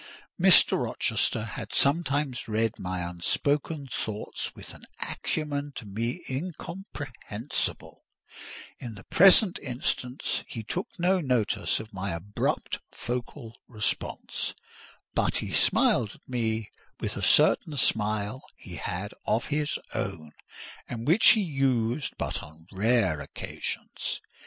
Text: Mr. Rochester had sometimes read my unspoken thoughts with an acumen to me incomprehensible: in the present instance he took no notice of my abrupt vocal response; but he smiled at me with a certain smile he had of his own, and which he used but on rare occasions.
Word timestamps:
Mr. 0.41 0.83
Rochester 0.83 1.45
had 1.45 1.71
sometimes 1.75 2.47
read 2.47 2.79
my 2.79 3.07
unspoken 3.07 3.87
thoughts 4.03 4.51
with 4.55 4.73
an 4.73 4.83
acumen 4.99 5.71
to 5.75 5.85
me 5.85 6.23
incomprehensible: 6.27 8.01
in 8.79 8.95
the 8.95 9.03
present 9.03 9.59
instance 9.59 10.43
he 10.47 10.63
took 10.63 10.87
no 10.97 11.19
notice 11.21 11.79
of 11.79 11.93
my 11.93 12.13
abrupt 12.13 12.79
vocal 12.97 13.53
response; 13.67 14.55
but 15.13 15.35
he 15.37 15.51
smiled 15.51 16.15
at 16.15 16.27
me 16.27 16.71
with 16.99 17.15
a 17.15 17.21
certain 17.21 17.77
smile 17.77 18.41
he 18.55 18.77
had 18.77 19.13
of 19.27 19.45
his 19.53 19.77
own, 19.93 20.31
and 20.89 21.05
which 21.05 21.33
he 21.33 21.41
used 21.43 22.17
but 22.17 22.41
on 22.41 22.65
rare 22.71 23.21
occasions. 23.21 24.19